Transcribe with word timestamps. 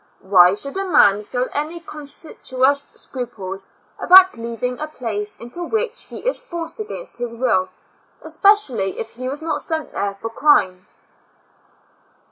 Why 0.23 0.55
should 0.55 0.75
a 0.77 0.85
man 0.85 1.21
feel 1.23 1.47
any 1.53 1.79
conscientious 1.79 2.87
scruples 2.95 3.67
about 3.99 4.35
leaving 4.35 4.79
a 4.79 4.87
place 4.87 5.35
into 5.35 5.63
which 5.63 6.05
he 6.05 6.27
is 6.27 6.43
forced 6.43 6.79
against 6.79 7.17
his 7.17 7.35
will, 7.35 7.69
especially 8.23 8.97
if 8.97 9.11
he 9.11 9.29
was 9.29 9.43
not 9.43 9.61
sent 9.61 9.91
there 9.93 10.15
for 10.15 10.31
crime 10.31 10.87